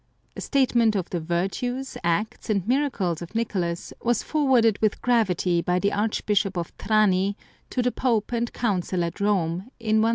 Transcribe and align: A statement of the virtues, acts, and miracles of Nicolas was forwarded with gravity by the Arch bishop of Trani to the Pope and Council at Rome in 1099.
A 0.35 0.41
statement 0.41 0.95
of 0.95 1.11
the 1.11 1.19
virtues, 1.19 1.95
acts, 2.03 2.49
and 2.49 2.67
miracles 2.67 3.21
of 3.21 3.35
Nicolas 3.35 3.93
was 4.01 4.23
forwarded 4.23 4.79
with 4.81 4.99
gravity 5.03 5.61
by 5.61 5.77
the 5.77 5.93
Arch 5.93 6.25
bishop 6.25 6.57
of 6.57 6.75
Trani 6.79 7.37
to 7.69 7.83
the 7.83 7.91
Pope 7.91 8.31
and 8.31 8.51
Council 8.51 9.03
at 9.03 9.19
Rome 9.19 9.69
in 9.79 10.01
1099. 10.01 10.09